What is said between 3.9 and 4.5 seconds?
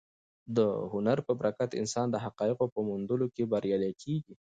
کېږي.